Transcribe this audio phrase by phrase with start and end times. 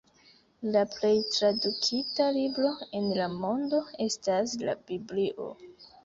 [0.75, 5.47] La plej tradukita libro en la mondo estas la Biblio.